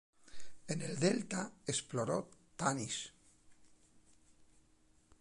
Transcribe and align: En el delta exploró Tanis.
En 0.67 0.81
el 0.81 0.97
delta 0.99 1.53
exploró 1.67 2.27
Tanis. 2.55 3.13